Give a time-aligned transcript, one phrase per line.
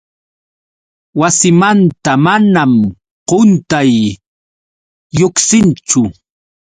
[1.19, 2.73] Wasimanta manam
[3.29, 3.91] quntay
[5.15, 6.01] lluqsinchu.